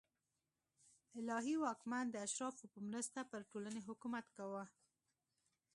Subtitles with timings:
[1.19, 4.63] الهي واکمن د اشرافو په مرسته پر ټولنې حکومت کاوه